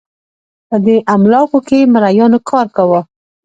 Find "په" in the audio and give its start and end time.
0.69-0.75